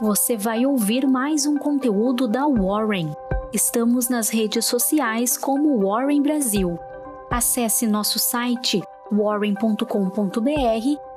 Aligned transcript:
você 0.00 0.34
vai 0.34 0.64
ouvir 0.64 1.06
mais 1.06 1.44
um 1.44 1.58
conteúdo 1.58 2.26
da 2.26 2.46
Warren. 2.46 3.12
Estamos 3.52 4.08
nas 4.08 4.30
redes 4.30 4.64
sociais 4.64 5.36
como 5.36 5.78
Warren 5.86 6.22
Brasil. 6.22 6.78
Acesse 7.30 7.86
nosso 7.86 8.18
site 8.18 8.80
warren.com.br 9.12 9.84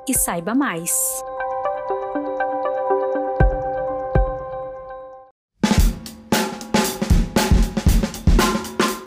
e 0.06 0.14
saiba 0.14 0.54
mais. 0.54 0.92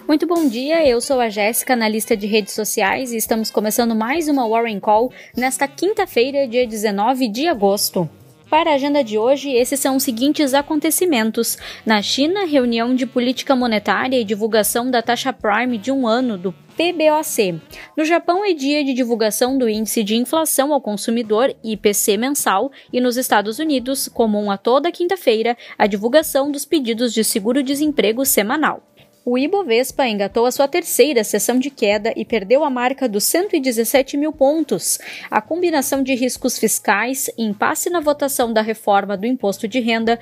Muito 0.07 0.25
bom 0.25 0.47
dia, 0.47 0.87
eu 0.87 0.99
sou 0.99 1.19
a 1.19 1.29
Jéssica, 1.29 1.73
analista 1.73 2.17
de 2.17 2.25
redes 2.25 2.53
sociais, 2.53 3.11
e 3.11 3.17
estamos 3.17 3.51
começando 3.51 3.93
mais 3.93 4.27
uma 4.27 4.47
Warren 4.47 4.79
Call 4.79 5.11
nesta 5.35 5.67
quinta-feira, 5.67 6.47
dia 6.47 6.65
19 6.65 7.27
de 7.27 7.47
agosto. 7.47 8.09
Para 8.49 8.71
a 8.71 8.75
agenda 8.75 9.03
de 9.03 9.17
hoje, 9.17 9.51
esses 9.51 9.77
são 9.77 9.97
os 9.97 10.03
seguintes 10.03 10.53
acontecimentos. 10.53 11.57
Na 11.85 12.01
China, 12.01 12.45
reunião 12.45 12.95
de 12.95 13.05
política 13.05 13.53
monetária 13.53 14.17
e 14.17 14.23
divulgação 14.23 14.89
da 14.89 15.01
taxa 15.01 15.33
prime 15.33 15.77
de 15.77 15.91
um 15.91 16.07
ano 16.07 16.37
do 16.37 16.53
PBOC. 16.77 17.59
No 17.97 18.05
Japão 18.05 18.45
é 18.45 18.53
dia 18.53 18.85
de 18.85 18.93
divulgação 18.93 19.57
do 19.57 19.67
índice 19.67 20.01
de 20.01 20.15
inflação 20.15 20.71
ao 20.71 20.79
consumidor 20.79 21.53
IPC 21.61 22.15
mensal 22.15 22.71
e 22.93 23.01
nos 23.01 23.17
Estados 23.17 23.59
Unidos, 23.59 24.07
comum 24.07 24.49
a 24.49 24.57
toda 24.57 24.93
quinta-feira, 24.93 25.57
a 25.77 25.85
divulgação 25.85 26.49
dos 26.49 26.63
pedidos 26.63 27.13
de 27.13 27.25
seguro-desemprego 27.25 28.23
semanal. 28.23 28.81
O 29.29 29.37
Ibovespa 29.37 30.07
engatou 30.07 30.45
a 30.45 30.51
sua 30.53 30.69
terceira 30.69 31.21
sessão 31.21 31.59
de 31.59 31.69
queda 31.69 32.13
e 32.15 32.23
perdeu 32.23 32.63
a 32.63 32.69
marca 32.69 33.09
dos 33.09 33.25
117 33.25 34.15
mil 34.15 34.31
pontos. 34.31 34.97
A 35.29 35.41
combinação 35.41 36.01
de 36.01 36.15
riscos 36.15 36.57
fiscais, 36.57 37.29
impasse 37.37 37.89
na 37.89 37.99
votação 37.99 38.53
da 38.53 38.61
reforma 38.61 39.17
do 39.17 39.25
imposto 39.25 39.67
de 39.67 39.81
renda 39.81 40.17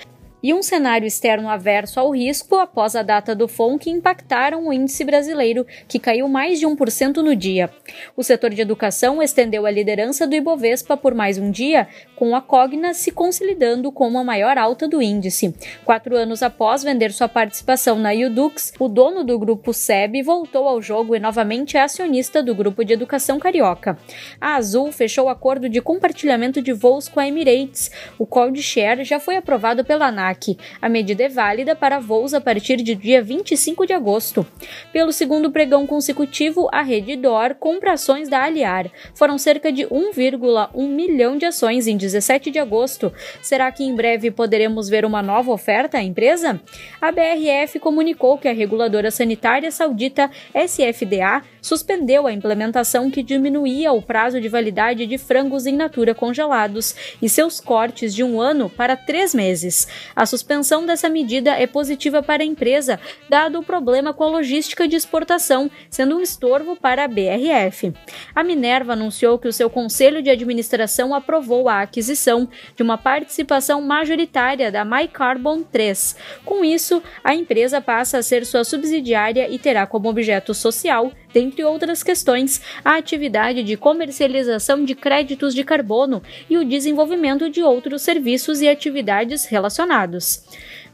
e 0.46 0.54
um 0.54 0.62
cenário 0.62 1.08
externo 1.08 1.50
averso 1.50 2.00
ao 2.00 2.12
risco 2.12 2.58
após 2.58 2.96
a 2.96 3.02
data 3.02 3.34
do 3.34 3.48
FONC 3.48 3.90
impactaram 3.90 4.68
o 4.68 4.72
índice 4.72 5.04
brasileiro, 5.04 5.66
que 5.88 5.98
caiu 5.98 6.28
mais 6.28 6.60
de 6.60 6.68
1% 6.68 7.16
no 7.16 7.36
dia. 7.36 7.72
O 8.16 8.22
setor 8.22 8.52
de 8.52 8.62
educação 8.62 9.24
estendeu 9.24 9.66
a 9.66 9.72
liderança 9.72 10.28
do 10.28 10.36
Ibovespa 10.36 10.96
por 10.96 11.16
mais 11.16 11.40
um 11.40 11.50
dia, 11.50 11.88
com 12.16 12.36
a 12.36 12.44
Cogna 12.44 12.94
se 12.94 13.10
consolidando 13.10 13.92
como 13.92 14.20
a 14.20 14.24
maior 14.24 14.56
alta 14.56 14.88
do 14.88 15.02
índice. 15.02 15.52
Quatro 15.84 16.16
anos 16.16 16.44
após 16.44 16.84
vender 16.84 17.12
sua 17.12 17.28
participação 17.28 17.98
na 17.98 18.12
Udux, 18.12 18.72
o 18.78 18.88
dono 18.88 19.24
do 19.24 19.40
grupo 19.40 19.74
SEB 19.74 20.22
voltou 20.22 20.68
ao 20.68 20.80
jogo 20.80 21.16
e 21.16 21.20
novamente 21.20 21.76
é 21.76 21.82
acionista 21.82 22.44
do 22.44 22.54
grupo 22.54 22.86
de 22.86 22.94
educação 22.94 23.40
carioca. 23.40 23.98
A 24.40 24.58
Azul 24.58 24.92
fechou 24.92 25.28
acordo 25.28 25.68
de 25.68 25.82
compartilhamento 25.82 26.62
de 26.62 26.72
voos 26.72 27.10
com 27.10 27.20
a 27.20 27.28
Emirates. 27.28 27.90
O 28.20 28.28
code 28.28 28.62
share 28.62 29.04
já 29.04 29.20
foi 29.20 29.38
aprovado 29.38 29.84
pela 29.84 30.10
ANAC 30.10 30.35
a 30.82 30.90
medida 30.90 31.24
é 31.24 31.30
válida 31.30 31.76
para 31.76 32.00
voos 32.00 32.34
a 32.34 32.42
partir 32.42 32.78
de 32.78 32.96
dia 32.96 33.22
25 33.22 33.86
de 33.86 33.94
agosto. 33.94 34.46
Pelo 34.92 35.12
segundo 35.12 35.52
pregão 35.52 35.86
consecutivo, 35.88 36.70
a 36.72 36.82
rede 36.82 37.16
DOR 37.16 37.56
compra 37.56 37.94
ações 37.94 38.30
da 38.30 38.44
Aliar. 38.44 38.90
Foram 39.14 39.38
cerca 39.38 39.72
de 39.72 39.84
1,1 39.84 40.88
milhão 40.88 41.38
de 41.38 41.46
ações 41.46 41.88
em 41.88 41.98
17 41.98 42.52
de 42.52 42.60
agosto. 42.60 43.12
Será 43.42 43.72
que 43.72 43.84
em 43.84 43.96
breve 43.96 44.32
poderemos 44.32 44.90
ver 44.90 45.06
uma 45.06 45.22
nova 45.22 45.52
oferta 45.52 45.98
à 45.98 46.04
empresa? 46.04 46.60
A 47.02 47.12
BRF 47.12 47.80
comunicou 47.80 48.38
que 48.38 48.48
a 48.48 48.54
reguladora 48.54 49.12
sanitária 49.12 49.72
saudita 49.72 50.30
SFDA 50.54 51.44
suspendeu 51.62 52.28
a 52.28 52.32
implementação 52.32 53.10
que 53.10 53.24
diminuía 53.24 53.92
o 53.92 54.02
prazo 54.02 54.40
de 54.40 54.48
validade 54.48 55.06
de 55.06 55.18
frangos 55.18 55.66
em 55.66 55.76
natura 55.76 56.14
congelados 56.14 56.96
e 57.22 57.28
seus 57.28 57.60
cortes 57.60 58.14
de 58.14 58.24
um 58.24 58.40
ano 58.40 58.70
para 58.70 58.96
três 58.96 59.34
meses. 59.34 59.88
A 60.16 60.25
suspensão 60.26 60.86
dessa 60.86 61.10
medida 61.10 61.52
é 61.52 61.68
positiva 61.68 62.22
para 62.24 62.44
a 62.44 62.46
empresa, 62.46 63.00
dado 63.30 63.60
o 63.60 63.64
problema 63.64 64.14
com 64.14 64.24
a 64.24 64.30
logística 64.30 64.88
de 64.88 64.96
exportação, 64.96 65.70
sendo 65.90 66.18
um 66.18 66.22
estorvo 66.22 66.76
para 66.76 67.04
a 67.04 67.08
BRF. 67.08 67.94
A 68.34 68.44
Minerva 68.44 68.94
anunciou 68.94 69.38
que 69.38 69.48
o 69.48 69.54
seu 69.54 69.70
conselho 69.70 70.22
de 70.22 70.30
administração 70.30 71.14
aprovou 71.14 71.70
a 71.70 71.82
aquisição 71.82 72.48
de 72.76 72.84
uma 72.84 72.98
participação 72.98 73.82
majoritária 73.82 74.72
da 74.72 74.86
MyCarbon 74.86 75.64
3. 75.64 76.16
Com 76.44 76.64
isso, 76.64 77.02
a 77.24 77.36
empresa 77.36 77.82
passa 77.82 78.18
a 78.18 78.24
ser 78.24 78.46
sua 78.46 78.64
subsidiária 78.64 79.50
e 79.50 79.60
terá 79.60 79.86
como 79.86 80.10
objeto 80.10 80.54
social 80.54 81.12
dentre 81.36 81.66
outras 81.66 82.02
questões, 82.02 82.62
a 82.84 82.96
atividade 82.96 83.62
de 83.62 83.76
comercialização 83.76 84.86
de 84.86 84.96
créditos 84.96 85.54
de 85.54 85.66
carbono 85.66 86.24
e 86.50 86.58
o 86.58 86.64
desenvolvimento 86.64 87.50
de 87.50 87.62
outros 87.62 88.04
serviços 88.04 88.62
e 88.62 88.70
atividades 88.70 89.46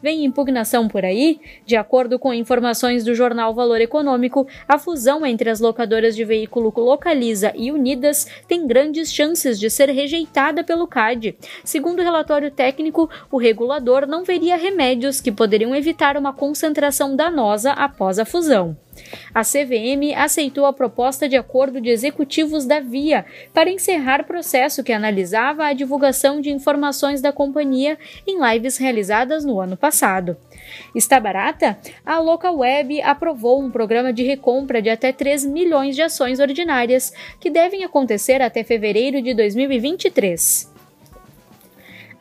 Vem 0.01 0.25
impugnação 0.25 0.87
por 0.87 1.05
aí? 1.05 1.39
De 1.65 1.75
acordo 1.75 2.17
com 2.17 2.33
informações 2.33 3.03
do 3.03 3.13
jornal 3.13 3.53
Valor 3.53 3.79
Econômico, 3.79 4.47
a 4.67 4.79
fusão 4.79 5.25
entre 5.25 5.49
as 5.49 5.59
locadoras 5.59 6.15
de 6.15 6.25
veículo 6.25 6.73
Localiza 6.75 7.53
e 7.55 7.71
Unidas 7.71 8.27
tem 8.47 8.65
grandes 8.65 9.13
chances 9.13 9.59
de 9.59 9.69
ser 9.69 9.89
rejeitada 9.89 10.63
pelo 10.63 10.87
CAD. 10.87 11.37
Segundo 11.63 11.99
o 11.99 12.03
relatório 12.03 12.49
técnico, 12.49 13.09
o 13.31 13.37
regulador 13.37 14.07
não 14.07 14.23
veria 14.23 14.57
remédios 14.57 15.21
que 15.21 15.31
poderiam 15.31 15.75
evitar 15.75 16.17
uma 16.17 16.33
concentração 16.33 17.15
danosa 17.15 17.71
após 17.73 18.17
a 18.17 18.25
fusão. 18.25 18.75
A 19.33 19.41
CVM 19.41 20.13
aceitou 20.15 20.65
a 20.65 20.73
proposta 20.73 21.27
de 21.27 21.37
acordo 21.37 21.79
de 21.79 21.89
executivos 21.89 22.65
da 22.65 22.79
Via 22.79 23.25
para 23.53 23.69
encerrar 23.69 24.25
processo 24.25 24.83
que 24.83 24.91
analisava 24.91 25.65
a 25.65 25.73
divulgação 25.73 26.41
de 26.41 26.51
informações 26.51 27.21
da 27.21 27.31
companhia 27.31 27.97
em 28.27 28.39
lives 28.41 28.77
realizadas 28.77 29.45
no 29.45 29.59
ano 29.59 29.77
passado. 29.77 30.37
Está 30.95 31.19
barata? 31.19 31.77
A 32.05 32.19
Localweb 32.19 33.01
aprovou 33.01 33.61
um 33.61 33.71
programa 33.71 34.11
de 34.11 34.23
recompra 34.23 34.81
de 34.81 34.89
até 34.89 35.11
3 35.11 35.45
milhões 35.45 35.95
de 35.95 36.01
ações 36.01 36.39
ordinárias, 36.39 37.13
que 37.39 37.49
devem 37.49 37.83
acontecer 37.83 38.41
até 38.41 38.63
fevereiro 38.63 39.21
de 39.21 39.33
2023. 39.33 40.70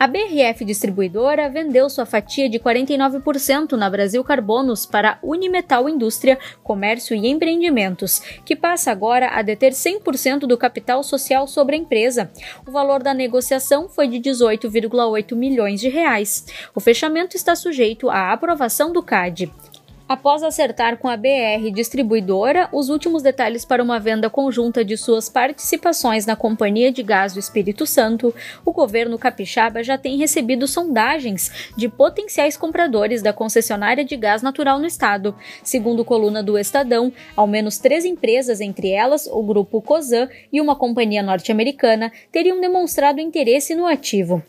A 0.00 0.06
BRF 0.06 0.64
Distribuidora 0.64 1.50
vendeu 1.50 1.90
sua 1.90 2.06
fatia 2.06 2.48
de 2.48 2.58
49% 2.58 3.72
na 3.72 3.90
Brasil 3.90 4.24
Carbonos 4.24 4.86
para 4.86 5.18
Unimetal 5.22 5.90
Indústria, 5.90 6.38
Comércio 6.62 7.14
e 7.14 7.28
Empreendimentos, 7.28 8.20
que 8.42 8.56
passa 8.56 8.90
agora 8.90 9.28
a 9.28 9.42
deter 9.42 9.72
100% 9.72 10.46
do 10.46 10.56
capital 10.56 11.02
social 11.02 11.46
sobre 11.46 11.76
a 11.76 11.78
empresa. 11.78 12.32
O 12.66 12.70
valor 12.70 13.02
da 13.02 13.12
negociação 13.12 13.90
foi 13.90 14.08
de 14.08 14.18
18,8 14.20 15.36
milhões 15.36 15.78
de 15.78 15.90
reais. 15.90 16.46
O 16.74 16.80
fechamento 16.80 17.36
está 17.36 17.54
sujeito 17.54 18.08
à 18.08 18.32
aprovação 18.32 18.94
do 18.94 19.02
CAD. 19.02 19.52
Após 20.10 20.42
acertar 20.42 20.96
com 20.96 21.06
a 21.06 21.16
BR 21.16 21.70
Distribuidora 21.72 22.68
os 22.72 22.88
últimos 22.88 23.22
detalhes 23.22 23.64
para 23.64 23.80
uma 23.80 24.00
venda 24.00 24.28
conjunta 24.28 24.84
de 24.84 24.96
suas 24.96 25.28
participações 25.28 26.26
na 26.26 26.34
Companhia 26.34 26.90
de 26.90 27.00
Gás 27.00 27.32
do 27.32 27.38
Espírito 27.38 27.86
Santo, 27.86 28.34
o 28.64 28.72
governo 28.72 29.16
capixaba 29.16 29.84
já 29.84 29.96
tem 29.96 30.18
recebido 30.18 30.66
sondagens 30.66 31.70
de 31.76 31.88
potenciais 31.88 32.56
compradores 32.56 33.22
da 33.22 33.32
concessionária 33.32 34.04
de 34.04 34.16
gás 34.16 34.42
natural 34.42 34.80
no 34.80 34.86
estado. 34.86 35.32
Segundo 35.62 36.04
coluna 36.04 36.42
do 36.42 36.58
Estadão, 36.58 37.12
ao 37.36 37.46
menos 37.46 37.78
três 37.78 38.04
empresas, 38.04 38.60
entre 38.60 38.90
elas 38.90 39.28
o 39.30 39.44
grupo 39.44 39.80
Cosan 39.80 40.28
e 40.52 40.60
uma 40.60 40.74
companhia 40.74 41.22
norte-americana, 41.22 42.10
teriam 42.32 42.60
demonstrado 42.60 43.20
interesse 43.20 43.76
no 43.76 43.86
ativo. 43.86 44.42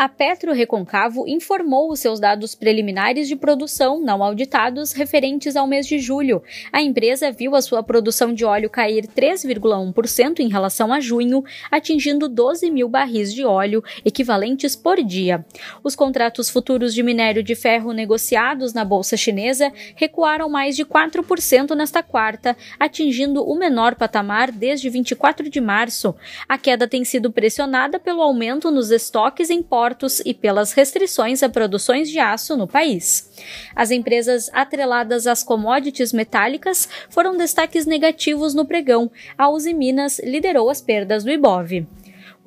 A 0.00 0.08
Petro 0.08 0.54
Reconcavo 0.54 1.28
informou 1.28 1.92
os 1.92 2.00
seus 2.00 2.18
dados 2.18 2.54
preliminares 2.54 3.28
de 3.28 3.36
produção 3.36 4.00
não 4.00 4.24
auditados 4.24 4.92
referentes 4.92 5.56
ao 5.56 5.66
mês 5.66 5.86
de 5.86 5.98
julho. 5.98 6.42
A 6.72 6.80
empresa 6.80 7.30
viu 7.30 7.54
a 7.54 7.60
sua 7.60 7.82
produção 7.82 8.32
de 8.32 8.42
óleo 8.42 8.70
cair 8.70 9.06
3,1% 9.06 10.40
em 10.40 10.48
relação 10.48 10.90
a 10.90 11.00
junho, 11.00 11.44
atingindo 11.70 12.30
12 12.30 12.70
mil 12.70 12.88
barris 12.88 13.34
de 13.34 13.44
óleo 13.44 13.84
equivalentes 14.02 14.74
por 14.74 15.02
dia. 15.02 15.44
Os 15.84 15.94
contratos 15.94 16.48
futuros 16.48 16.94
de 16.94 17.02
minério 17.02 17.42
de 17.42 17.54
ferro 17.54 17.92
negociados 17.92 18.72
na 18.72 18.86
bolsa 18.86 19.18
chinesa 19.18 19.70
recuaram 19.94 20.48
mais 20.48 20.76
de 20.76 20.84
4% 20.86 21.76
nesta 21.76 22.02
quarta, 22.02 22.56
atingindo 22.78 23.44
o 23.44 23.54
menor 23.54 23.94
patamar 23.94 24.50
desde 24.50 24.88
24 24.88 25.50
de 25.50 25.60
março. 25.60 26.14
A 26.48 26.56
queda 26.56 26.88
tem 26.88 27.04
sido 27.04 27.30
pressionada 27.30 27.98
pelo 27.98 28.22
aumento 28.22 28.70
nos 28.70 28.90
estoques 28.90 29.50
em 29.50 29.62
portos 29.62 29.89
portos 29.90 30.22
e 30.24 30.32
pelas 30.32 30.72
restrições 30.72 31.42
a 31.42 31.48
produções 31.48 32.08
de 32.08 32.20
aço 32.20 32.56
no 32.56 32.68
país. 32.68 33.28
As 33.74 33.90
empresas 33.90 34.48
atreladas 34.52 35.26
às 35.26 35.42
commodities 35.42 36.12
metálicas 36.12 36.88
foram 37.08 37.36
destaques 37.36 37.86
negativos 37.86 38.54
no 38.54 38.64
pregão. 38.64 39.10
A 39.36 39.50
Uzi 39.50 39.74
Minas 39.74 40.20
liderou 40.20 40.70
as 40.70 40.80
perdas 40.80 41.24
do 41.24 41.30
Ibov. 41.30 41.84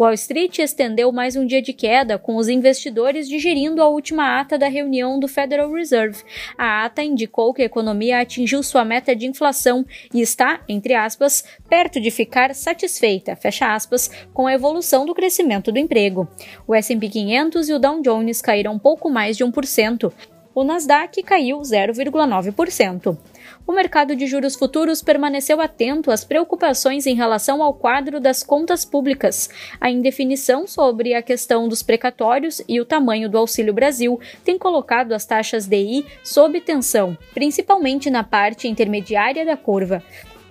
Wall 0.03 0.15
Street 0.15 0.59
estendeu 0.59 1.13
mais 1.13 1.37
um 1.37 1.45
dia 1.45 1.61
de 1.61 1.71
queda, 1.71 2.17
com 2.17 2.35
os 2.35 2.49
investidores 2.49 3.25
digerindo 3.25 3.81
a 3.81 3.87
última 3.87 4.37
ata 4.37 4.57
da 4.57 4.67
reunião 4.67 5.17
do 5.17 5.29
Federal 5.29 5.71
Reserve. 5.71 6.21
A 6.57 6.83
ata 6.83 7.01
indicou 7.01 7.53
que 7.53 7.61
a 7.61 7.65
economia 7.65 8.19
atingiu 8.19 8.61
sua 8.61 8.83
meta 8.83 9.15
de 9.15 9.25
inflação 9.25 9.85
e 10.13 10.19
está, 10.19 10.59
entre 10.67 10.93
aspas, 10.93 11.45
perto 11.69 12.01
de 12.01 12.11
ficar 12.11 12.53
satisfeita, 12.53 13.33
fecha 13.37 13.73
aspas, 13.73 14.11
com 14.33 14.45
a 14.45 14.53
evolução 14.53 15.05
do 15.05 15.15
crescimento 15.15 15.71
do 15.71 15.79
emprego. 15.79 16.27
O 16.67 16.75
S&P 16.75 17.07
500 17.07 17.69
e 17.69 17.73
o 17.73 17.79
Dow 17.79 18.01
Jones 18.01 18.41
caíram 18.41 18.77
pouco 18.77 19.09
mais 19.09 19.37
de 19.37 19.45
1%. 19.45 20.11
O 20.55 20.63
Nasdaq 20.63 21.23
caiu 21.23 21.59
0,9%. 21.59 23.17
O 23.65 23.71
mercado 23.71 24.15
de 24.15 24.27
juros 24.27 24.55
futuros 24.55 25.01
permaneceu 25.01 25.59
atento 25.59 26.11
às 26.11 26.23
preocupações 26.23 27.07
em 27.07 27.15
relação 27.15 27.63
ao 27.63 27.73
quadro 27.73 28.19
das 28.19 28.43
contas 28.43 28.85
públicas. 28.85 29.49
A 29.81 29.89
indefinição 29.89 30.67
sobre 30.67 31.15
a 31.15 31.23
questão 31.23 31.67
dos 31.67 31.81
precatórios 31.81 32.61
e 32.67 32.79
o 32.79 32.85
tamanho 32.85 33.27
do 33.27 33.37
Auxílio 33.37 33.73
Brasil 33.73 34.19
tem 34.43 34.59
colocado 34.59 35.13
as 35.13 35.25
taxas 35.25 35.65
DI 35.65 36.05
sob 36.23 36.61
tensão, 36.61 37.17
principalmente 37.33 38.11
na 38.11 38.23
parte 38.23 38.67
intermediária 38.67 39.43
da 39.43 39.57
curva 39.57 40.03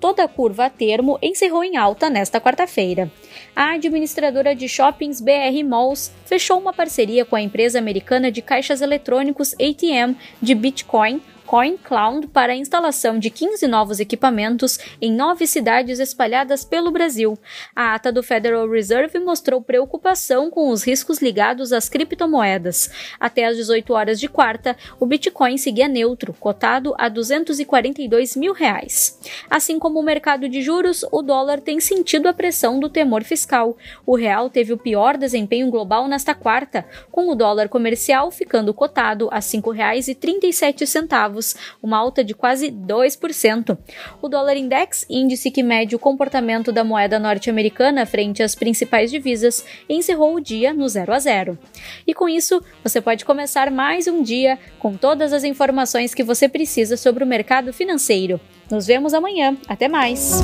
toda 0.02 0.25
a 0.25 0.28
curva 0.28 0.64
a 0.64 0.69
termo 0.69 1.16
encerrou 1.22 1.62
em 1.62 1.76
alta 1.76 2.10
nesta 2.10 2.40
quarta-feira. 2.40 3.08
A 3.54 3.75
administradora 3.75 4.52
de 4.52 4.69
shoppings 4.69 5.20
BR 5.20 5.62
Malls 5.64 6.12
fechou 6.26 6.58
uma 6.58 6.72
parceria 6.72 7.25
com 7.25 7.37
a 7.37 7.40
empresa 7.40 7.78
americana 7.78 8.28
de 8.28 8.43
caixas 8.43 8.82
eletrônicos 8.82 9.54
ATM 9.54 10.16
de 10.43 10.56
Bitcoin 10.56 11.22
CoinCloud 11.52 12.28
para 12.28 12.54
a 12.54 12.56
instalação 12.56 13.19
de 13.19 13.28
15 13.28 13.66
novos 13.66 14.00
equipamentos 14.00 14.78
em 15.02 15.12
nove 15.12 15.46
cidades 15.46 15.99
espalhadas 15.99 16.64
pelo 16.64 16.90
Brasil. 16.90 17.38
A 17.76 17.93
ata 17.93 18.10
do 18.10 18.22
Federal 18.22 18.66
Reserve 18.66 19.19
mostrou 19.19 19.60
preocupação 19.60 20.50
com 20.50 20.70
os 20.70 20.82
riscos 20.82 21.20
ligados 21.20 21.70
às 21.70 21.90
criptomoedas. 21.90 22.90
Até 23.20 23.44
às 23.44 23.58
18 23.58 23.93
horas 23.93 24.19
de 24.19 24.31
quarta, 24.31 24.75
o 24.99 25.04
Bitcoin 25.04 25.58
seguia 25.58 25.88
neutro, 25.88 26.34
cotado 26.40 26.94
a 26.96 27.10
242 27.10 28.34
mil 28.34 28.54
reais. 28.54 29.20
Assim 29.50 29.78
como 29.78 30.00
o 30.00 30.02
mercado 30.02 30.49
de 30.49 30.62
juros, 30.62 31.04
o 31.12 31.20
dólar 31.20 31.60
tem 31.60 31.81
sentido 31.81 32.28
a 32.28 32.32
pressão 32.32 32.81
do 32.81 32.88
temor 32.88 33.25
fiscal. 33.25 33.76
O 34.06 34.16
real 34.16 34.49
teve 34.49 34.72
o 34.72 34.78
pior 34.78 35.19
desempenho 35.19 35.70
global 35.70 36.08
nesta 36.08 36.34
quarta, 36.34 36.87
com 37.10 37.28
o 37.28 37.34
dólar 37.34 37.69
comercial 37.69 38.31
ficando 38.31 38.72
cotado 38.72 39.28
a 39.31 39.34
R$ 39.34 39.43
5,37 39.43 41.42
uma 41.83 41.99
alta 41.99 42.23
de 42.25 42.35
quase 42.35 42.71
2%. 42.71 43.79
O 44.21 44.29
dólar 44.29 44.56
index, 44.56 45.05
índice 45.09 45.50
que 45.50 45.62
mede 45.62 45.94
o 45.94 45.99
comportamento 45.99 46.73
da 46.73 46.85
moeda 46.85 47.19
norte-americana 47.19 48.06
frente 48.06 48.43
às 48.43 48.55
principais 48.55 49.11
divisas, 49.11 49.65
encerrou 49.89 50.35
o 50.35 50.41
dia 50.41 50.73
no 50.73 50.89
0 50.89 51.12
a 51.12 51.19
0. 51.19 51.59
E 52.06 52.15
com 52.15 52.29
isso, 52.29 52.62
você 52.83 53.00
pode 53.00 53.25
começar 53.25 53.71
mais 53.71 54.06
um 54.06 54.23
dia 54.23 54.59
com 54.79 54.94
todas 54.94 55.33
as 55.33 55.44
informações 55.44 56.15
que 56.15 56.23
você 56.23 56.49
precisa 56.49 56.97
sobre 56.97 57.25
o 57.25 57.27
mercado 57.27 57.73
financeiro. 57.73 58.41
Nos 58.71 58.87
vemos 58.87 59.12
amanhã. 59.12 59.56
Até 59.69 59.88
mais! 59.88 60.41